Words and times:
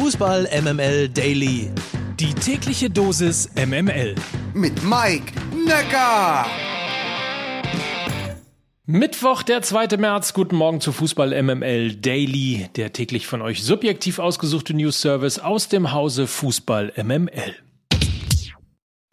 Fußball 0.00 0.48
MML 0.62 1.08
Daily. 1.08 1.72
Die 2.20 2.32
tägliche 2.32 2.88
Dosis 2.88 3.50
MML. 3.56 4.14
Mit 4.54 4.84
Mike 4.84 5.32
Necker. 5.66 6.46
Mittwoch, 8.86 9.42
der 9.42 9.62
2. 9.62 9.96
März. 9.96 10.34
Guten 10.34 10.54
Morgen 10.54 10.80
zu 10.80 10.92
Fußball 10.92 11.42
MML 11.42 11.96
Daily, 11.96 12.68
der 12.76 12.92
täglich 12.92 13.26
von 13.26 13.42
euch 13.42 13.64
subjektiv 13.64 14.20
ausgesuchte 14.20 14.72
News 14.72 15.00
Service 15.00 15.40
aus 15.40 15.68
dem 15.68 15.90
Hause 15.90 16.28
Fußball 16.28 16.92
MML. 16.96 17.56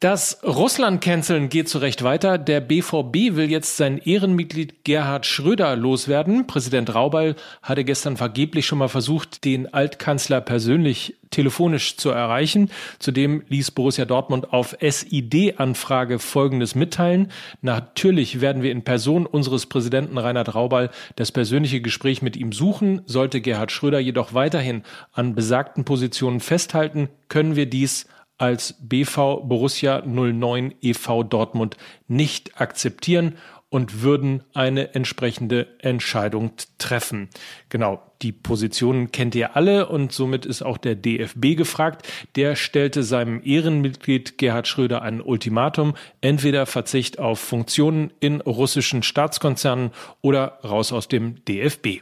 Das 0.06 0.38
Russland-Canceln 0.44 1.50
geht 1.50 1.68
zu 1.68 1.80
Recht 1.80 2.04
weiter. 2.04 2.38
Der 2.38 2.62
BVB 2.62 3.36
will 3.36 3.50
jetzt 3.50 3.76
sein 3.76 3.98
Ehrenmitglied 3.98 4.84
Gerhard 4.84 5.26
Schröder 5.26 5.76
loswerden. 5.76 6.46
Präsident 6.46 6.94
Raubal 6.94 7.36
hatte 7.64 7.84
gestern 7.84 8.16
vergeblich 8.16 8.68
schon 8.68 8.78
mal 8.78 8.88
versucht, 8.88 9.44
den 9.46 9.74
Altkanzler 9.74 10.42
persönlich 10.42 11.16
telefonisch 11.32 11.98
zu 11.98 12.12
erreichen. 12.12 12.70
Zudem 13.00 13.42
ließ 13.50 13.72
Borussia 13.72 14.06
Dortmund 14.06 14.54
auf 14.54 14.78
SID-Anfrage 14.80 16.20
Folgendes 16.20 16.76
mitteilen. 16.76 17.32
Natürlich 17.64 18.42
werden 18.42 18.62
wir 18.62 18.72
in 18.72 18.84
Person 18.84 19.26
unseres 19.26 19.66
Präsidenten 19.66 20.20
Reinhard 20.20 20.54
Raubal 20.54 20.92
das 21.16 21.32
persönliche 21.32 21.82
Gespräch 21.82 22.22
mit 22.22 22.38
ihm 22.38 22.52
suchen. 22.52 23.02
Sollte 23.08 23.42
Gerhard 23.42 23.72
Schröder 23.72 23.98
jedoch 23.98 24.36
weiterhin 24.36 24.84
an 25.14 25.34
besagten 25.34 25.84
Positionen 25.84 26.42
festhalten, 26.42 27.10
können 27.28 27.56
wir 27.56 27.66
dies 27.66 28.06
als 28.38 28.76
BV 28.82 29.42
Borussia 29.44 30.02
09 30.06 30.76
e.V. 30.82 31.24
Dortmund 31.24 31.78
nicht 32.08 32.60
akzeptieren 32.60 33.36
und 33.70 34.02
würden 34.04 34.44
eine 34.54 34.94
entsprechende 34.94 35.68
Entscheidung 35.80 36.52
treffen. 36.78 37.30
Genau, 37.70 38.02
die 38.22 38.32
Positionen 38.32 39.12
kennt 39.12 39.36
ihr 39.36 39.56
alle 39.58 39.90
und 39.90 40.14
somit 40.14 40.46
ist 40.46 40.62
auch 40.62 40.78
der 40.78 40.96
DFB 40.96 41.58
gefragt. 41.58 42.08
Der 42.36 42.56
stellte 42.56 43.04
seinem 43.04 43.42
Ehrenmitglied 43.44 44.38
Gerhard 44.38 44.68
Schröder 44.68 45.02
ein 45.02 45.20
Ultimatum, 45.20 45.96
entweder 46.22 46.66
Verzicht 46.66 47.20
auf 47.20 47.40
Funktionen 47.40 48.14
in 48.20 48.40
russischen 48.40 49.04
Staatskonzernen 49.04 49.92
oder 50.22 50.60
raus 50.64 50.94
aus 50.94 51.08
dem 51.08 51.44
DFB. 51.44 52.02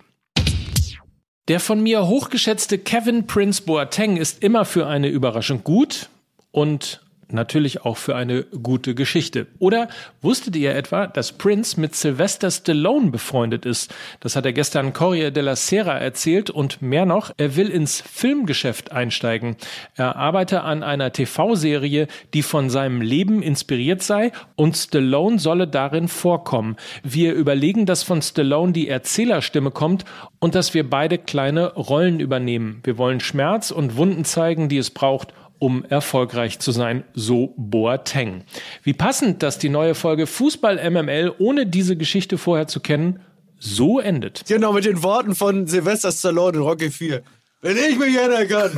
Der 1.47 1.59
von 1.59 1.81
mir 1.81 2.07
hochgeschätzte 2.07 2.77
Kevin 2.77 3.25
Prince 3.25 3.63
Boateng 3.63 4.17
ist 4.17 4.43
immer 4.43 4.63
für 4.63 4.87
eine 4.87 5.07
Überraschung 5.07 5.63
gut 5.63 6.09
und 6.53 7.01
natürlich 7.33 7.83
auch 7.83 7.97
für 7.97 8.15
eine 8.15 8.43
gute 8.43 8.95
Geschichte. 8.95 9.47
Oder 9.59 9.89
wusstet 10.21 10.55
ihr 10.55 10.75
etwa, 10.75 11.07
dass 11.07 11.33
Prince 11.33 11.79
mit 11.79 11.95
Sylvester 11.95 12.51
Stallone 12.51 13.11
befreundet 13.11 13.65
ist? 13.65 13.93
Das 14.19 14.35
hat 14.35 14.45
er 14.45 14.53
gestern 14.53 14.93
Corriere 14.93 15.31
della 15.31 15.55
Sera 15.55 15.97
erzählt 15.97 16.49
und 16.49 16.81
mehr 16.81 17.05
noch, 17.05 17.31
er 17.37 17.55
will 17.55 17.69
ins 17.69 18.01
Filmgeschäft 18.01 18.91
einsteigen. 18.91 19.57
Er 19.95 20.15
arbeite 20.15 20.61
an 20.61 20.83
einer 20.83 21.11
TV-Serie, 21.11 22.07
die 22.33 22.43
von 22.43 22.69
seinem 22.69 23.01
Leben 23.01 23.41
inspiriert 23.41 24.03
sei 24.03 24.31
und 24.55 24.77
Stallone 24.77 25.39
solle 25.39 25.67
darin 25.67 26.07
vorkommen. 26.07 26.77
Wir 27.03 27.33
überlegen, 27.33 27.85
dass 27.85 28.03
von 28.03 28.21
Stallone 28.21 28.73
die 28.73 28.87
Erzählerstimme 28.87 29.71
kommt 29.71 30.05
und 30.39 30.55
dass 30.55 30.73
wir 30.73 30.87
beide 30.87 31.17
kleine 31.17 31.73
Rollen 31.73 32.19
übernehmen. 32.19 32.81
Wir 32.83 32.97
wollen 32.97 33.19
Schmerz 33.19 33.71
und 33.71 33.97
Wunden 33.97 34.23
zeigen, 34.25 34.69
die 34.69 34.77
es 34.77 34.91
braucht, 34.91 35.33
um 35.63 35.85
erfolgreich 35.85 36.59
zu 36.59 36.73
sein, 36.73 37.05
so 37.13 37.53
Boateng. 37.55 38.43
Wie 38.83 38.91
passend, 38.91 39.43
dass 39.43 39.59
die 39.59 39.69
neue 39.69 39.95
Folge 39.95 40.27
Fußball 40.27 40.75
MML, 40.91 41.33
ohne 41.39 41.65
diese 41.65 41.95
Geschichte 41.95 42.37
vorher 42.37 42.67
zu 42.67 42.81
kennen, 42.81 43.21
so 43.59 44.01
endet. 44.01 44.43
Genau, 44.45 44.73
mit 44.73 44.83
den 44.83 45.03
Worten 45.03 45.35
von 45.35 45.65
Sylvester 45.65 46.11
Stallone 46.11 46.57
in 46.57 46.63
Rocky 46.63 46.91
4. 46.91 47.23
Wenn 47.61 47.77
ich 47.77 47.97
mich 47.97 48.13
ändern 48.17 48.45
kann 48.49 48.77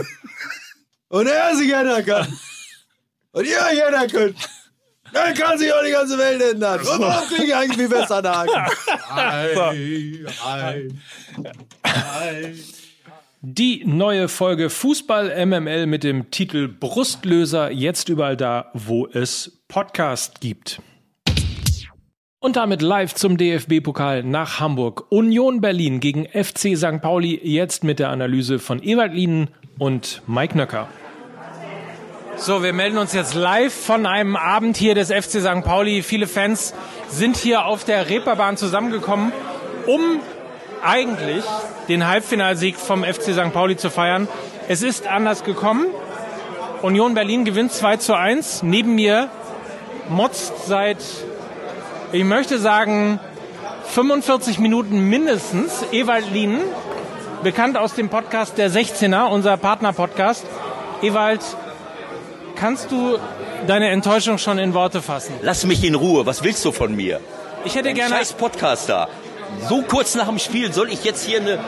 und 1.08 1.26
er 1.26 1.56
sich 1.56 1.74
ändern 1.74 2.06
kann 2.06 2.28
und 3.32 3.48
ihr 3.48 3.58
euch 3.58 3.80
ändern 3.80 4.08
könnt, 4.08 4.50
dann 5.12 5.34
kann 5.34 5.58
sich 5.58 5.74
auch 5.74 5.84
die 5.84 5.92
ganze 5.92 6.20
Welt 6.20 6.40
ändern. 6.40 6.82
Und 6.82 7.00
warum 7.00 7.28
kriege 7.30 7.46
ich 7.46 7.56
eigentlich 7.56 7.80
wie 7.80 7.90
Westernhagen? 7.90 8.54
Ei, 9.16 10.20
ei, 10.46 10.88
ei. 11.82 12.54
Die 13.48 13.84
neue 13.86 14.28
Folge 14.28 14.72
Fußball 14.72 15.46
MML 15.46 15.86
mit 15.86 16.04
dem 16.04 16.32
Titel 16.32 16.68
Brustlöser 16.68 17.70
jetzt 17.70 18.10
überall 18.10 18.36
da, 18.36 18.72
wo 18.74 19.06
es 19.06 19.62
Podcast 19.68 20.42
gibt. 20.42 20.82
Und 22.40 22.56
damit 22.56 22.82
live 22.82 23.14
zum 23.14 23.38
DFB-Pokal 23.38 24.24
nach 24.24 24.60
Hamburg. 24.60 25.12
Union 25.12 25.62
Berlin 25.62 26.00
gegen 26.00 26.26
FC 26.26 26.76
St. 26.76 27.04
Pauli, 27.04 27.40
jetzt 27.44 27.84
mit 27.84 28.00
der 28.00 28.10
Analyse 28.10 28.58
von 28.58 28.82
Ewald 28.82 29.14
Lienen 29.14 29.50
und 29.78 30.24
Mike 30.26 30.58
Nöcker. 30.58 30.90
So, 32.38 32.64
wir 32.64 32.74
melden 32.74 32.98
uns 32.98 33.14
jetzt 33.14 33.36
live 33.36 33.76
von 33.76 34.08
einem 34.08 34.38
Abend 34.38 34.76
hier 34.76 34.96
des 34.96 35.12
FC 35.12 35.40
St. 35.40 35.64
Pauli. 35.64 36.02
Viele 36.02 36.26
Fans 36.26 36.74
sind 37.10 37.38
hier 37.38 37.68
auf 37.68 37.84
der 37.84 38.10
Reeperbahn 38.10 38.58
zusammengekommen, 38.58 39.32
um 39.86 40.20
eigentlich 40.86 41.44
den 41.88 42.08
Halbfinalsieg 42.08 42.78
vom 42.78 43.04
FC 43.04 43.34
St. 43.34 43.52
Pauli 43.54 43.78
zu 43.78 43.90
feiern. 43.90 44.28
Es 44.68 44.82
ist 44.82 45.08
anders 45.08 45.44
gekommen. 45.44 45.88
Union 46.82 47.14
Berlin 47.14 47.46
gewinnt 47.46 47.72
2 47.72 47.98
zu 47.98 48.14
1. 48.16 48.64
Neben 48.64 48.96
mir 48.96 49.30
motzt 50.10 50.68
seit, 50.68 50.98
ich 52.12 52.24
möchte 52.24 52.60
sagen, 52.60 53.20
45 53.88 54.60
Minuten 54.60 55.00
mindestens 55.00 55.84
Ewald 55.92 56.32
Lienen, 56.32 56.62
bekannt 57.44 57.78
aus 57.78 57.94
dem 57.94 58.10
Podcast 58.10 58.58
Der 58.58 58.70
16er, 58.70 59.30
unser 59.30 59.58
Partner-Podcast. 59.58 60.46
Ewald, 61.02 61.42
kannst 62.56 62.92
du 62.92 63.18
deine 63.68 63.90
Enttäuschung 63.90 64.38
schon 64.38 64.58
in 64.58 64.74
Worte 64.74 65.02
fassen? 65.02 65.34
Lass 65.42 65.66
mich 65.66 65.84
in 65.84 65.96
Ruhe. 65.96 66.26
Was 66.26 66.44
willst 66.44 66.64
du 66.66 66.72
von 66.72 66.96
mir? 66.96 67.20
Ich 67.64 67.76
hätte 67.76 67.90
Ein 67.90 67.96
gerne. 67.96 68.16
Scheiß 68.16 68.34
Podcaster 68.34 69.08
so 69.70 69.82
kurz 69.82 70.16
nach 70.16 70.28
dem 70.28 70.40
Spiel 70.40 70.74
soll 70.74 70.92
ich 70.92 71.04
jetzt 71.04 71.26
hier 71.26 71.42
eine, 71.42 71.60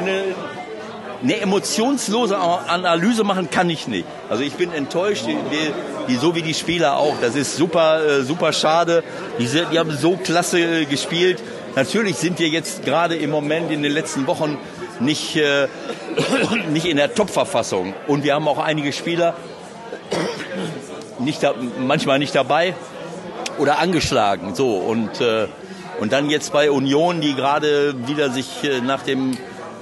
eine, 0.00 0.22
eine 1.22 1.40
emotionslose 1.40 2.36
Analyse 2.36 3.24
machen, 3.24 3.50
kann 3.50 3.70
ich 3.70 3.88
nicht. 3.88 4.06
Also 4.28 4.42
ich 4.42 4.54
bin 4.54 4.72
enttäuscht, 4.72 5.24
die, 5.26 5.36
die, 6.08 6.16
so 6.16 6.34
wie 6.34 6.42
die 6.42 6.54
Spieler 6.54 6.96
auch. 6.96 7.14
Das 7.20 7.34
ist 7.34 7.56
super, 7.56 8.04
äh, 8.04 8.22
super 8.22 8.52
schade. 8.52 9.02
Die, 9.38 9.46
die 9.46 9.78
haben 9.78 9.90
so 9.96 10.16
klasse 10.16 10.60
äh, 10.60 10.84
gespielt. 10.84 11.42
Natürlich 11.76 12.16
sind 12.16 12.38
wir 12.38 12.48
jetzt 12.48 12.84
gerade 12.84 13.16
im 13.16 13.30
Moment 13.30 13.70
in 13.70 13.82
den 13.82 13.92
letzten 13.92 14.26
Wochen 14.26 14.58
nicht, 15.00 15.36
äh, 15.36 15.68
nicht 16.72 16.86
in 16.86 16.96
der 16.96 17.14
Top-Verfassung. 17.14 17.94
Und 18.06 18.24
wir 18.24 18.34
haben 18.34 18.46
auch 18.48 18.58
einige 18.58 18.92
Spieler 18.92 19.34
nicht 21.18 21.42
da, 21.42 21.54
manchmal 21.78 22.18
nicht 22.18 22.34
dabei 22.34 22.74
oder 23.58 23.78
angeschlagen. 23.78 24.54
So 24.54 24.76
und 24.76 25.20
äh, 25.20 25.46
und 26.00 26.12
dann 26.12 26.30
jetzt 26.30 26.52
bei 26.52 26.70
Union, 26.70 27.20
die 27.20 27.34
gerade 27.34 27.94
wieder 28.06 28.30
sich 28.30 28.64
äh, 28.64 28.80
nach 28.80 29.02
dem, 29.02 29.32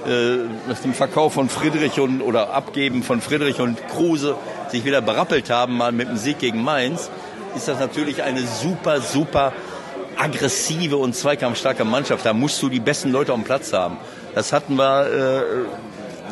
äh, 0.07 0.37
nach 0.67 0.79
dem 0.79 0.93
Verkauf 0.93 1.33
von 1.33 1.49
Friedrich 1.49 1.99
und 1.99 2.21
oder 2.21 2.53
Abgeben 2.53 3.03
von 3.03 3.21
Friedrich 3.21 3.59
und 3.59 3.77
Kruse 3.89 4.35
sich 4.69 4.85
wieder 4.85 5.01
berappelt 5.01 5.49
haben, 5.49 5.77
mal 5.77 5.91
mit 5.91 6.09
dem 6.09 6.17
Sieg 6.17 6.39
gegen 6.39 6.63
Mainz, 6.63 7.09
ist 7.55 7.67
das 7.67 7.79
natürlich 7.79 8.23
eine 8.23 8.41
super, 8.41 9.01
super 9.01 9.53
aggressive 10.17 10.97
und 10.97 11.15
zweikampfstarke 11.15 11.85
Mannschaft. 11.85 12.25
Da 12.25 12.33
musst 12.33 12.61
du 12.61 12.69
die 12.69 12.79
besten 12.79 13.11
Leute 13.11 13.33
am 13.33 13.43
Platz 13.43 13.73
haben. 13.73 13.97
Das 14.35 14.53
hatten 14.53 14.75
wir, 14.75 15.07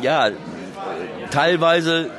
äh, 0.00 0.04
ja, 0.04 0.30
teilweise 1.30 2.10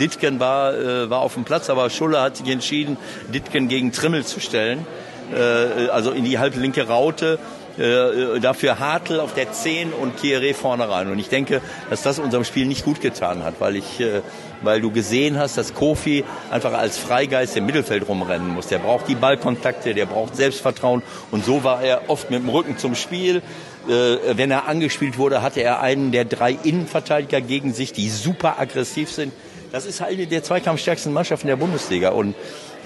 Ditken 0.00 0.40
war, 0.40 0.74
äh, 0.74 1.08
war 1.10 1.20
auf 1.20 1.34
dem 1.34 1.44
Platz, 1.44 1.70
aber 1.70 1.90
Schulle 1.90 2.20
hat 2.20 2.36
sich 2.36 2.48
entschieden, 2.48 2.96
Ditken 3.32 3.68
gegen 3.68 3.92
Trimmel 3.92 4.24
zu 4.24 4.40
stellen. 4.40 4.86
Äh, 5.34 5.88
also 5.88 6.10
in 6.10 6.24
die 6.24 6.38
halblinke 6.38 6.86
Raute. 6.86 7.38
Äh, 7.78 8.40
dafür 8.40 8.78
Hartl 8.78 9.20
auf 9.20 9.34
der 9.34 9.52
10 9.52 9.92
und 9.92 10.18
Kieré 10.18 10.54
vorne 10.54 10.88
rein. 10.88 11.10
Und 11.10 11.18
ich 11.18 11.28
denke, 11.28 11.60
dass 11.90 12.02
das 12.02 12.18
unserem 12.18 12.44
Spiel 12.44 12.64
nicht 12.64 12.86
gut 12.86 13.02
getan 13.02 13.44
hat, 13.44 13.56
weil 13.58 13.76
ich, 13.76 14.00
äh, 14.00 14.22
weil 14.62 14.80
du 14.80 14.90
gesehen 14.90 15.38
hast, 15.38 15.58
dass 15.58 15.74
Kofi 15.74 16.24
einfach 16.50 16.72
als 16.72 16.96
Freigeist 16.96 17.54
im 17.54 17.66
Mittelfeld 17.66 18.08
rumrennen 18.08 18.48
muss. 18.48 18.68
Der 18.68 18.78
braucht 18.78 19.08
die 19.08 19.14
Ballkontakte, 19.14 19.92
der 19.92 20.06
braucht 20.06 20.36
Selbstvertrauen 20.36 21.02
und 21.30 21.44
so 21.44 21.64
war 21.64 21.82
er 21.82 22.08
oft 22.08 22.30
mit 22.30 22.42
dem 22.42 22.48
Rücken 22.48 22.78
zum 22.78 22.94
Spiel. 22.94 23.42
Wenn 23.86 24.50
er 24.50 24.66
angespielt 24.66 25.16
wurde, 25.16 25.42
hatte 25.42 25.60
er 25.60 25.80
einen 25.80 26.10
der 26.10 26.24
drei 26.24 26.58
Innenverteidiger 26.64 27.40
gegen 27.40 27.72
sich, 27.72 27.92
die 27.92 28.08
super 28.08 28.58
aggressiv 28.58 29.12
sind. 29.12 29.32
Das 29.70 29.86
ist 29.86 30.02
eine 30.02 30.26
der 30.26 30.42
zweikampfstärksten 30.42 31.12
Mannschaften 31.12 31.46
der 31.46 31.56
Bundesliga 31.56 32.08
und 32.08 32.34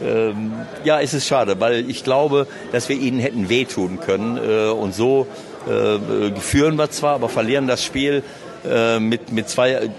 ähm, 0.04 0.52
ja, 0.84 1.00
es 1.00 1.14
ist 1.14 1.26
schade, 1.26 1.60
weil 1.60 1.88
ich 1.88 2.04
glaube, 2.04 2.46
dass 2.72 2.88
wir 2.88 2.96
ihnen 2.96 3.20
hätten 3.20 3.48
wehtun 3.48 4.00
können. 4.00 4.36
Äh, 4.36 4.70
und 4.70 4.94
so 4.94 5.26
äh, 5.66 6.38
führen 6.40 6.76
wir 6.76 6.90
zwar, 6.90 7.14
aber 7.14 7.28
verlieren 7.28 7.66
das 7.66 7.84
Spiel 7.84 8.22
äh, 8.64 8.98
mit, 8.98 9.32
mit 9.32 9.48
zwei 9.48 9.72
äh, 9.72 9.90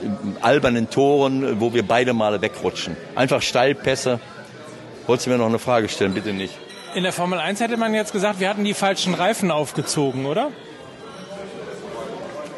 albernen 0.41 0.89
Toren, 0.89 1.59
wo 1.59 1.73
wir 1.73 1.87
beide 1.87 2.13
Male 2.13 2.41
wegrutschen. 2.41 2.95
Einfach 3.15 3.41
Steilpässe. 3.41 4.19
Wolltest 5.07 5.27
du 5.27 5.31
mir 5.31 5.37
noch 5.37 5.47
eine 5.47 5.59
Frage 5.59 5.89
stellen? 5.89 6.13
Bitte 6.13 6.33
nicht. 6.33 6.53
In 6.93 7.03
der 7.03 7.13
Formel 7.13 7.39
1 7.39 7.59
hätte 7.59 7.77
man 7.77 7.93
jetzt 7.93 8.11
gesagt, 8.11 8.39
wir 8.39 8.49
hatten 8.49 8.63
die 8.63 8.73
falschen 8.73 9.13
Reifen 9.13 9.49
aufgezogen, 9.49 10.25
oder? 10.25 10.51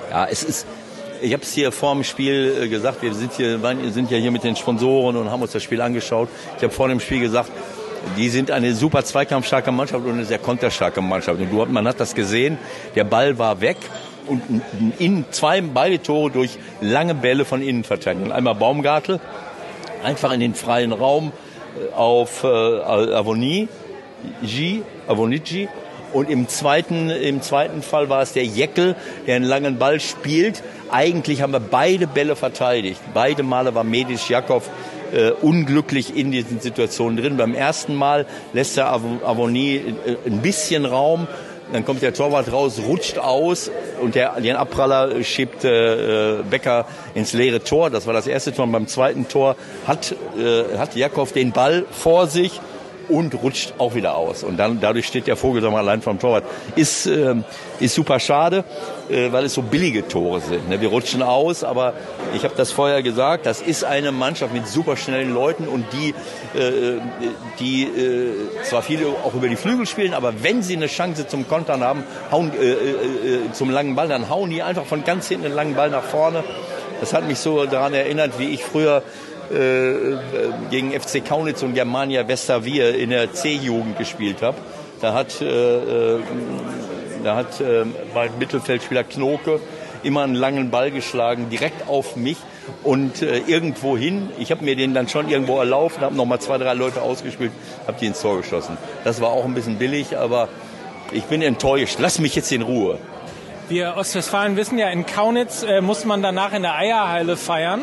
Ja, 0.09 0.25
es 0.25 0.43
ist, 0.43 0.67
ich 1.23 1.31
habe 1.31 1.43
es 1.43 1.53
hier 1.53 1.71
vor 1.71 1.93
dem 1.93 2.03
Spiel 2.03 2.63
äh, 2.63 2.67
gesagt, 2.67 3.01
wir 3.01 3.13
sind, 3.13 3.33
hier, 3.33 3.59
sind 3.91 4.11
ja 4.11 4.17
hier 4.17 4.31
mit 4.31 4.43
den 4.43 4.55
Sponsoren 4.55 5.15
und 5.15 5.31
haben 5.31 5.41
uns 5.41 5.53
das 5.53 5.63
Spiel 5.63 5.81
angeschaut. 5.81 6.27
Ich 6.57 6.63
habe 6.63 6.73
vor 6.73 6.89
dem 6.89 6.99
Spiel 6.99 7.21
gesagt, 7.21 7.49
die 8.17 8.27
sind 8.27 8.51
eine 8.51 8.73
super 8.73 9.05
zweikampfstarke 9.05 9.71
Mannschaft 9.71 10.05
und 10.05 10.11
eine 10.11 10.25
sehr 10.25 10.39
konterstarke 10.39 11.01
Mannschaft. 11.01 11.39
Und 11.39 11.71
man 11.71 11.87
hat 11.87 12.01
das 12.01 12.13
gesehen, 12.13 12.57
der 12.95 13.05
Ball 13.05 13.37
war 13.39 13.61
weg 13.61 13.77
und 14.27 14.41
in 14.99 15.25
zwei 15.31 15.61
beide 15.61 16.01
Tore 16.01 16.29
durch 16.29 16.57
lange 16.81 17.15
Bälle 17.15 17.45
von 17.45 17.61
Innenverteidigern. 17.61 18.33
Einmal 18.33 18.55
Baumgartel, 18.55 19.21
einfach 20.03 20.33
in 20.33 20.41
den 20.41 20.55
freien 20.55 20.91
Raum 20.91 21.31
äh, 21.31 21.93
auf 21.93 22.43
äh, 22.43 22.47
Avoni, 22.47 23.69
G, 24.41 24.81
Avonici 25.07 25.69
und 26.13 26.29
im 26.29 26.47
zweiten, 26.47 27.09
im 27.09 27.41
zweiten 27.41 27.81
Fall 27.81 28.07
war 28.07 28.21
es 28.21 28.33
der 28.33 28.45
Jeckel, 28.45 28.95
der 29.25 29.35
einen 29.35 29.45
langen 29.45 29.79
Ball 29.79 29.99
spielt. 29.99 30.63
Eigentlich 30.93 31.41
haben 31.41 31.53
wir 31.53 31.59
beide 31.59 32.05
Bälle 32.05 32.35
verteidigt. 32.35 33.01
Beide 33.15 33.41
Male 33.41 33.73
war 33.73 33.83
Medis 33.83 34.29
Jakov 34.29 34.69
äh, 35.11 35.31
unglücklich 35.31 36.15
in 36.15 36.31
diesen 36.31 36.59
Situationen 36.59 37.17
drin. 37.17 37.35
Beim 37.35 37.55
ersten 37.55 37.95
Mal 37.95 38.27
lässt 38.53 38.77
der 38.77 38.93
Avoni 38.93 39.77
äh, 39.77 40.17
ein 40.27 40.43
bisschen 40.43 40.85
Raum, 40.85 41.27
dann 41.71 41.83
kommt 41.83 42.03
der 42.03 42.13
Torwart 42.13 42.51
raus, 42.51 42.79
rutscht 42.85 43.17
aus 43.17 43.71
und 44.01 44.13
der, 44.13 44.39
den 44.39 44.55
Abpraller 44.55 45.23
schiebt 45.23 45.63
äh, 45.63 46.43
Becker 46.47 46.85
ins 47.15 47.33
leere 47.33 47.63
Tor. 47.63 47.89
Das 47.89 48.05
war 48.05 48.13
das 48.13 48.27
erste 48.27 48.53
Tor. 48.53 48.65
Und 48.65 48.71
beim 48.71 48.85
zweiten 48.85 49.27
Tor 49.27 49.55
hat, 49.87 50.15
äh, 50.37 50.77
hat 50.77 50.95
Jakov 50.95 51.31
den 51.31 51.53
Ball 51.53 51.85
vor 51.89 52.27
sich 52.27 52.61
und 53.09 53.41
rutscht 53.41 53.73
auch 53.77 53.95
wieder 53.95 54.15
aus. 54.15 54.43
Und 54.43 54.57
dann 54.57 54.79
dadurch 54.79 55.07
steht 55.07 55.27
der 55.27 55.35
Vogel 55.35 55.61
mal 55.69 55.79
allein 55.79 56.01
vom 56.01 56.19
Torwart. 56.19 56.43
Ist, 56.75 57.05
äh, 57.05 57.35
ist 57.79 57.95
super 57.95 58.19
schade, 58.19 58.63
äh, 59.09 59.31
weil 59.31 59.45
es 59.45 59.53
so 59.53 59.61
billige 59.61 60.07
Tore 60.07 60.39
sind. 60.41 60.69
Ne? 60.69 60.81
Wir 60.81 60.89
rutschen 60.89 61.21
aus, 61.21 61.63
aber 61.63 61.93
ich 62.33 62.43
habe 62.43 62.53
das 62.55 62.71
vorher 62.71 63.03
gesagt, 63.03 63.45
das 63.45 63.61
ist 63.61 63.83
eine 63.83 64.11
Mannschaft 64.11 64.53
mit 64.53 64.67
super 64.67 64.97
schnellen 64.97 65.33
Leuten 65.33 65.67
und 65.67 65.85
die, 65.93 66.09
äh, 66.57 66.99
die 67.59 67.83
äh, 67.83 68.33
zwar 68.63 68.81
viele 68.81 69.07
auch 69.07 69.33
über 69.33 69.47
die 69.47 69.55
Flügel 69.55 69.85
spielen, 69.85 70.13
aber 70.13 70.43
wenn 70.43 70.63
sie 70.63 70.75
eine 70.75 70.87
Chance 70.87 71.27
zum 71.27 71.47
Kontern 71.47 71.83
haben, 71.83 72.03
hauen 72.31 72.51
äh, 72.59 72.65
äh, 72.65 72.75
äh 72.75 73.51
zum 73.53 73.69
langen 73.69 73.95
Ball, 73.95 74.07
dann 74.07 74.29
hauen 74.29 74.49
die 74.49 74.63
einfach 74.63 74.85
von 74.85 75.03
ganz 75.03 75.27
hinten 75.27 75.43
den 75.43 75.53
langen 75.53 75.75
Ball 75.75 75.89
nach 75.89 76.03
vorne. 76.03 76.43
Das 76.99 77.13
hat 77.13 77.27
mich 77.27 77.39
so 77.39 77.65
daran 77.65 77.93
erinnert, 77.93 78.39
wie 78.39 78.49
ich 78.49 78.63
früher 78.63 79.03
gegen 79.49 80.91
FC 80.91 81.23
Kaunitz 81.23 81.63
und 81.63 81.73
Germania 81.73 82.27
Westerwier 82.27 82.95
in 82.95 83.09
der 83.11 83.33
C-Jugend 83.33 83.97
gespielt 83.97 84.41
habe. 84.41 84.57
Da 85.03 85.13
hat, 85.13 85.41
äh, 85.41 86.15
äh, 86.15 86.19
da 87.25 87.35
hat 87.35 87.59
äh, 87.59 87.83
mein 88.13 88.29
Mittelfeldspieler 88.39 89.03
Knoke 89.03 89.59
immer 90.01 90.23
einen 90.23 90.33
langen 90.33 90.71
Ball 90.71 90.91
geschlagen, 90.91 91.49
direkt 91.49 91.89
auf 91.89 92.15
mich 92.15 92.37
und 92.83 93.21
äh, 93.21 93.39
irgendwo 93.39 93.97
hin. 93.97 94.29
Ich 94.39 94.49
habe 94.49 94.63
mir 94.63 94.77
den 94.77 94.93
dann 94.93 95.09
schon 95.09 95.29
irgendwo 95.29 95.59
erlaufen, 95.59 96.03
habe 96.03 96.15
nochmal 96.15 96.39
zwei, 96.39 96.57
drei 96.57 96.73
Leute 96.73 97.01
ausgespielt, 97.01 97.51
habe 97.85 97.97
die 97.99 98.05
ins 98.05 98.21
Tor 98.21 98.37
geschossen. 98.37 98.77
Das 99.03 99.19
war 99.19 99.31
auch 99.31 99.43
ein 99.43 99.53
bisschen 99.53 99.77
billig, 99.77 100.17
aber 100.17 100.47
ich 101.11 101.25
bin 101.25 101.41
enttäuscht. 101.41 101.97
Lass 101.99 102.19
mich 102.19 102.33
jetzt 102.35 102.53
in 102.53 102.61
Ruhe. 102.61 102.97
Wir 103.67 103.95
Ostwestfalen 103.97 104.55
wissen 104.55 104.77
ja, 104.77 104.89
in 104.89 105.05
Kaunitz 105.05 105.63
äh, 105.63 105.81
muss 105.81 106.05
man 106.05 106.21
danach 106.21 106.53
in 106.53 106.61
der 106.61 106.75
Eierheile 106.75 107.35
feiern. 107.35 107.81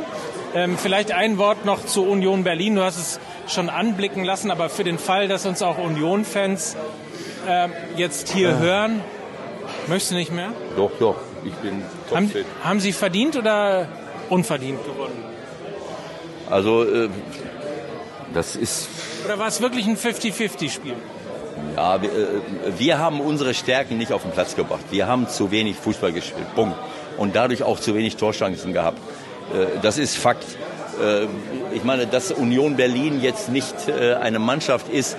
Ähm, 0.55 0.77
vielleicht 0.77 1.13
ein 1.13 1.39
Wort 1.39 1.65
noch 1.65 1.87
zu 1.87 2.05
Union 2.05 2.43
Berlin. 2.43 2.75
Du 2.75 2.83
hast 2.83 2.99
es 2.99 3.21
schon 3.47 3.69
anblicken 3.69 4.25
lassen, 4.25 4.51
aber 4.51 4.69
für 4.69 4.85
den 4.85 4.99
Fall, 4.99 5.29
dass 5.29 5.47
uns 5.47 5.63
auch 5.63 5.79
Union-Fans 5.79 6.77
äh, 7.47 7.69
jetzt 7.97 8.31
hier 8.31 8.51
ja. 8.51 8.59
hören, 8.59 9.01
möchtest 9.87 10.13
du 10.13 10.17
nicht 10.17 10.33
mehr? 10.33 10.53
Doch, 10.77 10.91
doch. 10.99 11.17
Ich 11.45 11.55
bin 11.55 11.83
haben, 12.13 12.31
haben 12.65 12.81
Sie 12.81 12.93
verdient 12.93 13.37
oder 13.37 13.89
unverdient 14.29 14.85
gewonnen? 14.85 15.25
Also, 16.51 16.85
äh, 16.85 17.09
das 18.35 18.57
ist. 18.57 18.89
Oder 19.25 19.39
war 19.39 19.47
es 19.47 19.61
wirklich 19.61 19.87
ein 19.87 19.97
50-50-Spiel? 19.97 20.95
Ja, 21.77 22.03
wir, 22.03 22.11
äh, 22.11 22.27
wir 22.77 22.99
haben 22.99 23.21
unsere 23.21 23.55
Stärken 23.55 23.99
nicht 23.99 24.13
auf 24.13 24.23
den 24.23 24.33
Platz 24.33 24.57
gebracht. 24.57 24.85
Wir 24.91 25.07
haben 25.07 25.29
zu 25.29 25.51
wenig 25.51 25.77
Fußball 25.77 26.13
gespielt. 26.13 26.53
Punkt. 26.55 26.77
Und 27.17 27.37
dadurch 27.37 27.63
auch 27.63 27.79
zu 27.79 27.95
wenig 27.95 28.17
Torchancen 28.17 28.73
gehabt. 28.73 28.99
Äh, 29.53 29.79
das 29.83 29.99
ist 29.99 30.17
Fakt. 30.17 30.45
Äh, 31.01 31.27
ich 31.75 31.85
meine, 31.85 32.07
dass 32.07 32.33
Union 32.33 32.77
Berlin 32.77 33.21
jetzt 33.21 33.49
nicht 33.49 33.89
äh, 33.89 34.15
eine 34.15 34.39
Mannschaft 34.39 34.89
ist, 34.89 35.17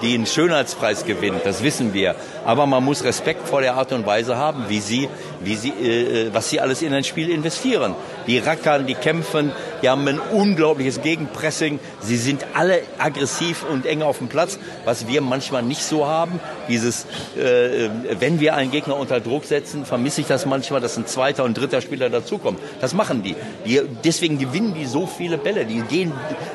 die 0.00 0.14
einen 0.14 0.26
Schönheitspreis 0.26 1.06
gewinnt, 1.06 1.40
das 1.44 1.64
wissen 1.64 1.92
wir. 1.92 2.14
Aber 2.44 2.66
man 2.66 2.84
muss 2.84 3.02
Respekt 3.02 3.48
vor 3.48 3.62
der 3.62 3.74
Art 3.74 3.90
und 3.90 4.06
Weise 4.06 4.36
haben, 4.36 4.66
wie 4.68 4.78
sie, 4.78 5.08
wie 5.40 5.56
sie, 5.56 6.30
was 6.32 6.50
sie 6.50 6.60
alles 6.60 6.82
in 6.82 6.94
ein 6.94 7.02
Spiel 7.02 7.28
investieren. 7.28 7.96
Die 8.28 8.38
rackern, 8.38 8.86
die 8.86 8.94
kämpfen, 8.94 9.50
die 9.82 9.88
haben 9.88 10.06
ein 10.06 10.20
unglaubliches 10.20 11.02
Gegenpressing. 11.02 11.80
Sie 12.00 12.16
sind 12.16 12.46
alle 12.54 12.82
aggressiv 12.98 13.64
und 13.68 13.84
eng 13.84 14.02
auf 14.02 14.18
dem 14.18 14.28
Platz, 14.28 14.58
was 14.84 15.08
wir 15.08 15.20
manchmal 15.20 15.62
nicht 15.62 15.82
so 15.82 16.06
haben. 16.06 16.40
Dieses, 16.68 17.06
äh, 17.36 17.90
wenn 18.18 18.40
wir 18.40 18.54
einen 18.54 18.70
Gegner 18.70 18.96
unter 18.96 19.20
Druck 19.20 19.44
setzen, 19.44 19.84
vermisse 19.84 20.20
ich 20.20 20.28
das 20.28 20.46
manchmal, 20.46 20.80
dass 20.80 20.96
ein 20.96 21.06
zweiter 21.06 21.44
und 21.44 21.58
dritter 21.58 21.80
Spieler 21.80 22.10
dazukommt. 22.10 22.60
Das 22.80 22.94
machen 22.94 23.22
die. 23.22 23.34
die. 23.66 23.80
Deswegen 24.04 24.38
gewinnen 24.38 24.74
die 24.74 24.86
so 24.86 25.06
viele 25.06 25.36
Bälle. 25.36 25.66
Die 25.66 25.80
gehen 25.82 26.12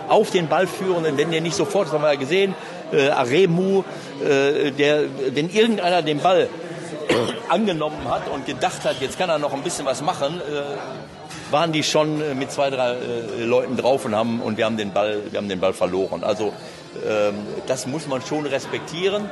auf 0.07 0.31
den 0.31 0.47
Ballführenden, 0.47 1.18
wenn 1.18 1.31
der 1.31 1.41
nicht 1.41 1.56
sofort, 1.56 1.88
das 1.88 1.94
haben 1.94 2.03
wir 2.03 2.13
ja 2.13 2.19
gesehen, 2.19 2.56
äh, 2.91 3.09
Aremu, 3.09 3.83
äh, 4.23 4.71
der, 4.71 5.03
wenn 5.33 5.50
irgendeiner 5.50 6.01
den 6.01 6.19
Ball 6.19 6.47
angenommen 7.50 8.09
hat 8.09 8.30
und 8.30 8.45
gedacht 8.45 8.83
hat, 8.85 9.01
jetzt 9.01 9.18
kann 9.18 9.30
er 9.30 9.39
noch 9.39 9.53
ein 9.53 9.63
bisschen 9.63 9.85
was 9.85 10.01
machen, 10.01 10.39
äh, 10.39 11.06
waren 11.51 11.71
die 11.71 11.83
schon 11.83 12.21
äh, 12.21 12.33
mit 12.33 12.51
zwei, 12.51 12.69
drei 12.69 12.94
äh, 12.94 13.44
Leuten 13.44 13.77
drauf 13.77 14.05
und 14.05 14.15
haben 14.15 14.41
und 14.41 14.57
wir 14.57 14.65
haben 14.65 14.77
den 14.77 14.91
Ball, 14.91 15.19
wir 15.29 15.38
haben 15.38 15.49
den 15.49 15.59
Ball 15.59 15.73
verloren. 15.73 16.23
Also 16.23 16.53
ähm, 17.07 17.35
das 17.67 17.88
muss 17.88 18.07
man 18.07 18.21
schon 18.21 18.45
respektieren, 18.45 19.29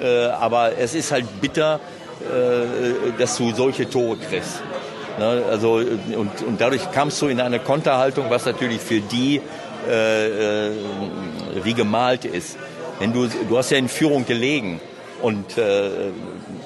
äh, 0.00 0.26
aber 0.26 0.78
es 0.78 0.94
ist 0.94 1.12
halt 1.12 1.40
bitter, 1.40 1.80
äh, 2.20 3.18
dass 3.18 3.36
du 3.36 3.52
solche 3.52 3.88
Tore 3.88 4.16
kriegst. 4.16 4.62
Ne? 5.18 5.42
Also 5.50 5.74
und, 5.74 6.42
und 6.46 6.60
dadurch 6.60 6.90
kamst 6.92 7.20
du 7.22 7.26
in 7.26 7.40
eine 7.40 7.58
Konterhaltung, 7.58 8.26
was 8.28 8.46
natürlich 8.46 8.80
für 8.80 9.00
die 9.00 9.40
äh, 9.88 10.68
äh, 10.68 10.72
wie 11.62 11.74
gemalt 11.74 12.24
ist. 12.24 12.58
Denn 13.00 13.12
du, 13.12 13.26
du 13.48 13.56
hast 13.56 13.70
ja 13.70 13.78
in 13.78 13.88
Führung 13.88 14.26
gelegen 14.26 14.80
und, 15.22 15.56
äh, 15.56 15.90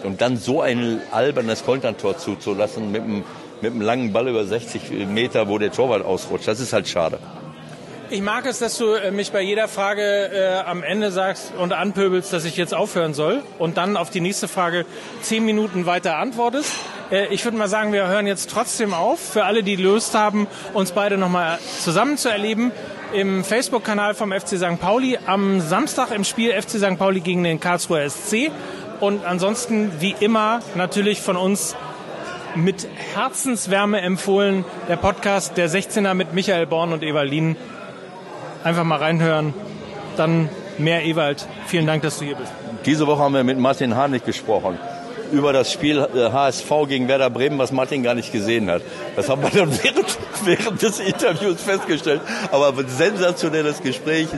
und 0.02 0.20
dann 0.20 0.36
so 0.36 0.60
ein 0.62 1.00
albernes 1.12 1.64
Konterntor 1.64 2.18
zuzulassen 2.18 2.90
mit 2.90 3.02
einem 3.02 3.24
mit 3.64 3.72
einem 3.72 3.80
langen 3.80 4.12
Ball 4.12 4.28
über 4.28 4.44
60 4.44 5.06
Meter, 5.08 5.48
wo 5.48 5.56
der 5.56 5.72
Torwart 5.72 6.04
ausrutscht. 6.04 6.46
Das 6.46 6.60
ist 6.60 6.74
halt 6.74 6.86
schade. 6.86 7.18
Ich 8.10 8.20
mag 8.20 8.44
es, 8.44 8.58
dass 8.58 8.76
du 8.76 8.92
äh, 8.92 9.10
mich 9.10 9.32
bei 9.32 9.40
jeder 9.40 9.68
Frage 9.68 10.02
äh, 10.02 10.68
am 10.68 10.82
Ende 10.82 11.10
sagst 11.10 11.54
und 11.58 11.72
anpöbelst, 11.72 12.30
dass 12.30 12.44
ich 12.44 12.58
jetzt 12.58 12.74
aufhören 12.74 13.14
soll 13.14 13.42
und 13.58 13.78
dann 13.78 13.96
auf 13.96 14.10
die 14.10 14.20
nächste 14.20 14.48
Frage 14.48 14.84
zehn 15.22 15.44
Minuten 15.46 15.86
weiter 15.86 16.18
antwortest. 16.18 16.74
Äh, 17.10 17.28
ich 17.28 17.42
würde 17.46 17.56
mal 17.56 17.68
sagen, 17.68 17.94
wir 17.94 18.06
hören 18.06 18.26
jetzt 18.26 18.50
trotzdem 18.50 18.92
auf. 18.92 19.18
Für 19.18 19.46
alle, 19.46 19.62
die 19.62 19.76
Lust 19.76 20.14
haben, 20.14 20.46
uns 20.74 20.92
beide 20.92 21.16
nochmal 21.16 21.58
zusammen 21.80 22.18
zu 22.18 22.28
erleben, 22.28 22.72
im 23.14 23.42
Facebook-Kanal 23.42 24.14
vom 24.14 24.32
FC 24.32 24.58
St. 24.58 24.78
Pauli 24.78 25.18
am 25.24 25.62
Samstag 25.62 26.10
im 26.10 26.24
Spiel 26.24 26.52
FC 26.52 26.72
St. 26.72 26.98
Pauli 26.98 27.20
gegen 27.20 27.42
den 27.42 27.58
Karlsruher 27.58 28.10
SC. 28.10 28.50
Und 29.00 29.24
ansonsten, 29.24 29.90
wie 30.00 30.14
immer, 30.20 30.60
natürlich 30.74 31.22
von 31.22 31.36
uns 31.36 31.74
mit 32.54 32.86
Herzenswärme 33.14 34.00
empfohlen. 34.00 34.64
Der 34.88 34.96
Podcast 34.96 35.56
der 35.56 35.68
16er 35.68 36.14
mit 36.14 36.34
Michael 36.34 36.66
Born 36.66 36.92
und 36.92 37.02
Evalin. 37.02 37.56
Einfach 38.62 38.84
mal 38.84 38.98
reinhören. 38.98 39.54
Dann 40.16 40.48
mehr 40.78 41.04
Ewald. 41.04 41.46
Vielen 41.66 41.86
Dank, 41.86 42.02
dass 42.02 42.18
du 42.18 42.24
hier 42.24 42.36
bist. 42.36 42.52
Diese 42.86 43.06
Woche 43.06 43.22
haben 43.22 43.34
wir 43.34 43.44
mit 43.44 43.58
Martin 43.58 43.96
Harnik 43.96 44.24
gesprochen 44.24 44.78
über 45.32 45.52
das 45.52 45.72
Spiel 45.72 46.00
HSV 46.00 46.70
äh, 46.70 46.86
gegen 46.86 47.08
Werder 47.08 47.30
Bremen, 47.30 47.58
was 47.58 47.72
Martin 47.72 48.02
gar 48.02 48.14
nicht 48.14 48.30
gesehen 48.30 48.70
hat. 48.70 48.82
Das 49.16 49.28
haben 49.28 49.42
wir 49.42 49.50
dann 49.50 49.70
während, 49.82 50.18
während 50.44 50.82
des 50.82 51.00
Interviews 51.00 51.62
festgestellt. 51.62 52.20
Aber 52.52 52.72
sensationelles 52.86 53.82
Gespräch 53.82 54.28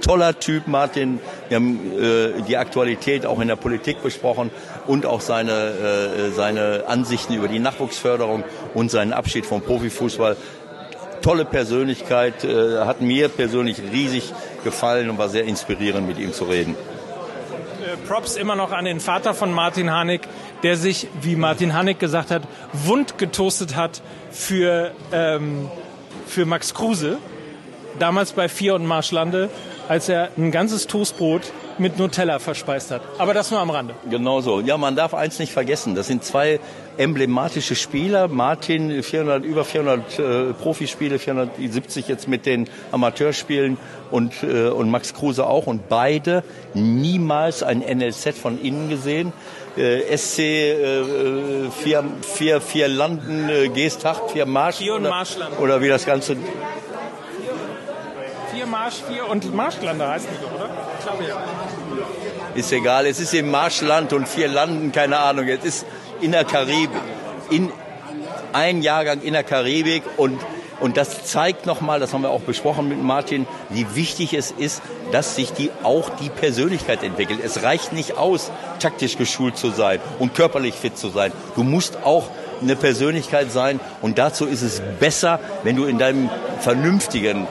toller 0.00 0.38
Typ, 0.38 0.66
Martin. 0.66 1.20
Wir 1.50 1.56
haben 1.56 2.00
äh, 2.00 2.42
die 2.46 2.56
Aktualität 2.56 3.26
auch 3.26 3.40
in 3.40 3.48
der 3.48 3.56
Politik 3.56 4.04
besprochen 4.04 4.52
und 4.86 5.04
auch 5.04 5.20
seine, 5.20 5.50
äh, 5.50 6.30
seine 6.30 6.84
Ansichten 6.86 7.34
über 7.34 7.48
die 7.48 7.58
Nachwuchsförderung 7.58 8.44
und 8.72 8.92
seinen 8.92 9.12
Abschied 9.12 9.44
vom 9.44 9.60
Profifußball. 9.60 10.36
Tolle 11.22 11.44
Persönlichkeit, 11.44 12.44
äh, 12.44 12.84
hat 12.84 13.00
mir 13.00 13.28
persönlich 13.28 13.82
riesig 13.92 14.32
gefallen 14.62 15.10
und 15.10 15.18
war 15.18 15.28
sehr 15.28 15.42
inspirierend, 15.42 16.06
mit 16.06 16.20
ihm 16.20 16.32
zu 16.32 16.44
reden. 16.44 16.76
Äh, 17.82 17.96
Props 18.06 18.36
immer 18.36 18.54
noch 18.54 18.70
an 18.70 18.84
den 18.84 19.00
Vater 19.00 19.34
von 19.34 19.52
Martin 19.52 19.90
Hanig, 19.90 20.20
der 20.62 20.76
sich, 20.76 21.08
wie 21.20 21.34
Martin 21.34 21.74
Hanig 21.74 21.98
gesagt 21.98 22.30
hat, 22.30 22.42
wund 22.72 23.18
getoastet 23.18 23.74
hat 23.74 24.02
für, 24.30 24.92
ähm, 25.10 25.68
für 26.28 26.46
Max 26.46 26.74
Kruse 26.74 27.18
damals 27.98 28.32
bei 28.32 28.48
Vier 28.48 28.76
und 28.76 28.86
Marschlande 28.86 29.50
als 29.90 30.08
er 30.08 30.28
ein 30.38 30.52
ganzes 30.52 30.86
Toastbrot 30.86 31.42
mit 31.78 31.98
Nutella 31.98 32.38
verspeist 32.38 32.92
hat. 32.92 33.02
Aber 33.18 33.34
das 33.34 33.50
nur 33.50 33.58
am 33.58 33.70
Rande. 33.70 33.92
Genau 34.08 34.40
so. 34.40 34.60
Ja, 34.60 34.78
man 34.78 34.94
darf 34.94 35.14
eins 35.14 35.40
nicht 35.40 35.52
vergessen. 35.52 35.96
Das 35.96 36.06
sind 36.06 36.22
zwei 36.22 36.60
emblematische 36.96 37.74
Spieler. 37.74 38.28
Martin 38.28 39.02
400, 39.02 39.44
über 39.44 39.64
400 39.64 40.18
äh, 40.20 40.52
Profispiele, 40.52 41.18
470 41.18 42.06
jetzt 42.06 42.28
mit 42.28 42.46
den 42.46 42.70
Amateurspielen 42.92 43.78
und, 44.12 44.44
äh, 44.44 44.68
und 44.68 44.90
Max 44.90 45.12
Kruse 45.12 45.44
auch. 45.44 45.66
Und 45.66 45.88
beide 45.88 46.44
niemals 46.72 47.64
ein 47.64 47.80
NLZ 47.80 48.38
von 48.38 48.62
innen 48.62 48.90
gesehen. 48.90 49.32
Äh, 49.76 50.16
SC 50.16 50.38
äh, 50.38 51.68
vier, 51.82 52.04
vier, 52.22 52.60
vier 52.60 52.86
Landen, 52.86 53.48
äh, 53.48 53.68
Geesthacht, 53.68 54.30
vier 54.30 54.46
Marsch. 54.46 54.76
Vier 54.76 54.94
und 54.94 55.00
oder, 55.00 55.10
Marschland. 55.10 55.58
Oder 55.58 55.80
wie 55.80 55.88
das 55.88 56.06
Ganze. 56.06 56.36
Marsch, 58.90 59.02
vier 59.08 59.28
und 59.28 59.54
Marschlander 59.54 60.08
heißt 60.08 60.26
die 60.26 60.44
doch, 60.44 60.52
oder? 60.52 60.68
Ich 60.98 61.06
glaube 61.06 61.24
ja. 61.24 61.36
Ist 62.56 62.72
egal, 62.72 63.06
es 63.06 63.20
ist 63.20 63.32
im 63.34 63.48
Marschland 63.48 64.12
und 64.12 64.26
vier 64.26 64.48
Landen, 64.48 64.90
keine 64.90 65.18
Ahnung. 65.18 65.46
Es 65.46 65.64
ist 65.64 65.86
in 66.20 66.32
der 66.32 66.44
Karibik. 66.44 66.90
In, 67.50 67.70
ein 68.52 68.82
Jahrgang 68.82 69.22
in 69.22 69.34
der 69.34 69.44
Karibik 69.44 70.02
und 70.16 70.40
und 70.80 70.96
das 70.96 71.24
zeigt 71.26 71.66
nochmal, 71.66 72.00
das 72.00 72.14
haben 72.14 72.22
wir 72.22 72.30
auch 72.30 72.40
besprochen 72.40 72.88
mit 72.88 73.02
Martin, 73.02 73.46
wie 73.68 73.94
wichtig 73.94 74.32
es 74.32 74.50
ist, 74.50 74.80
dass 75.12 75.36
sich 75.36 75.52
die, 75.52 75.70
auch 75.82 76.08
die 76.08 76.30
Persönlichkeit 76.30 77.02
entwickelt. 77.02 77.40
Es 77.44 77.62
reicht 77.62 77.92
nicht 77.92 78.16
aus, 78.16 78.50
taktisch 78.78 79.18
geschult 79.18 79.58
zu 79.58 79.72
sein 79.72 80.00
und 80.18 80.32
körperlich 80.34 80.74
fit 80.74 80.96
zu 80.96 81.10
sein. 81.10 81.32
Du 81.54 81.64
musst 81.64 82.02
auch 82.02 82.30
eine 82.62 82.76
Persönlichkeit 82.76 83.52
sein 83.52 83.78
und 84.00 84.16
dazu 84.16 84.46
ist 84.46 84.62
es 84.62 84.80
besser, 84.98 85.38
wenn 85.64 85.76
du 85.76 85.84
in 85.84 85.98
deinem 85.98 86.30
vernünftigen 86.60 87.46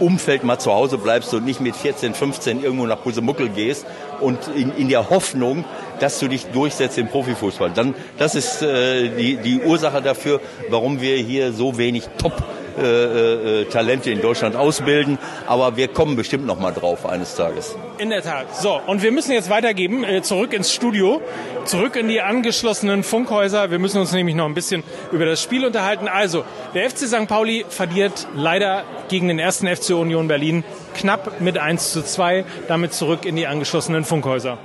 Umfeld 0.00 0.44
mal 0.44 0.58
zu 0.58 0.72
Hause 0.72 0.98
bleibst 0.98 1.32
und 1.34 1.44
nicht 1.44 1.60
mit 1.60 1.76
14, 1.76 2.14
15 2.14 2.62
irgendwo 2.62 2.86
nach 2.86 2.98
Busemuckel 2.98 3.48
gehst 3.50 3.86
und 4.20 4.38
in, 4.54 4.72
in 4.76 4.88
der 4.88 5.10
Hoffnung, 5.10 5.64
dass 6.00 6.18
du 6.18 6.28
dich 6.28 6.46
durchsetzt 6.46 6.98
im 6.98 7.08
Profifußball. 7.08 7.70
Dann, 7.70 7.94
das 8.18 8.34
ist 8.34 8.62
äh, 8.62 9.08
die, 9.10 9.36
die 9.36 9.60
Ursache 9.60 10.02
dafür, 10.02 10.40
warum 10.68 11.00
wir 11.00 11.16
hier 11.16 11.52
so 11.52 11.78
wenig 11.78 12.08
Top 12.18 12.42
äh, 12.80 13.60
äh, 13.60 13.64
Talente 13.66 14.10
in 14.10 14.20
Deutschland 14.20 14.56
ausbilden. 14.56 15.18
Aber 15.46 15.76
wir 15.76 15.88
kommen 15.88 16.16
bestimmt 16.16 16.46
noch 16.46 16.58
mal 16.58 16.72
drauf 16.72 17.06
eines 17.06 17.34
Tages. 17.34 17.76
In 17.98 18.10
der 18.10 18.22
Tat. 18.22 18.56
So, 18.56 18.80
und 18.86 19.02
wir 19.02 19.12
müssen 19.12 19.32
jetzt 19.32 19.50
weitergeben, 19.50 20.04
äh, 20.04 20.22
zurück 20.22 20.52
ins 20.52 20.72
Studio, 20.72 21.20
zurück 21.64 21.96
in 21.96 22.08
die 22.08 22.20
angeschlossenen 22.20 23.02
Funkhäuser. 23.02 23.70
Wir 23.70 23.78
müssen 23.78 24.00
uns 24.00 24.12
nämlich 24.12 24.34
noch 24.34 24.46
ein 24.46 24.54
bisschen 24.54 24.82
über 25.12 25.24
das 25.24 25.42
Spiel 25.42 25.64
unterhalten. 25.64 26.08
Also, 26.08 26.44
der 26.74 26.88
FC 26.88 27.06
St. 27.06 27.28
Pauli 27.28 27.64
verliert 27.68 28.26
leider 28.34 28.84
gegen 29.08 29.28
den 29.28 29.38
ersten 29.38 29.66
FC 29.66 29.90
Union 29.90 30.28
Berlin 30.28 30.64
knapp 30.94 31.40
mit 31.40 31.58
1 31.58 31.92
zu 31.92 32.02
2. 32.02 32.44
Damit 32.68 32.94
zurück 32.94 33.24
in 33.24 33.36
die 33.36 33.46
angeschlossenen 33.46 34.04
Funkhäuser. 34.04 34.58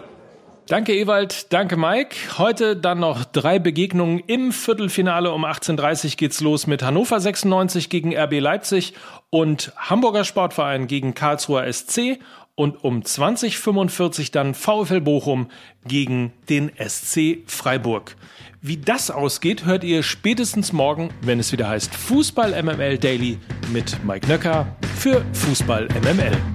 Danke 0.68 0.96
Ewald, 0.96 1.54
danke 1.54 1.78
Mike. 1.78 2.16
Heute 2.40 2.76
dann 2.76 3.00
noch 3.00 3.24
drei 3.24 3.60
Begegnungen 3.60 4.24
im 4.26 4.52
Viertelfinale. 4.52 5.32
Um 5.32 5.46
18.30 5.46 6.06
Uhr 6.06 6.12
geht's 6.18 6.42
los 6.42 6.66
mit 6.66 6.82
Hannover 6.82 7.20
96 7.20 7.90
gegen 7.90 8.18
RB 8.18 8.40
Leipzig 8.40 8.96
und 9.30 9.72
Hamburger 9.78 10.24
Sportverein 10.24 10.88
gegen 10.88 11.14
Karlsruher 11.14 11.72
SC 11.72 12.18
und 12.56 12.84
um 12.84 13.02
20.45 13.02 14.32
dann 14.32 14.56
VfL 14.56 15.02
Bochum 15.02 15.52
gegen 15.86 16.34
den 16.50 16.72
SC 16.80 17.44
Freiburg. 17.46 18.16
Wie 18.62 18.78
das 18.78 19.12
ausgeht, 19.12 19.66
hört 19.66 19.84
ihr 19.84 20.02
spätestens 20.02 20.74
morgen, 20.74 21.10
wenn 21.22 21.40
es 21.40 21.52
wieder 21.52 21.70
heißt 21.70 21.94
Fußball 21.94 22.60
MML 22.64 22.98
Daily 22.98 23.38
mit 23.72 24.04
Mike 24.04 24.28
Nöcker 24.28 24.66
für 24.98 25.24
Fußball 25.34 25.88
MML. 26.02 26.55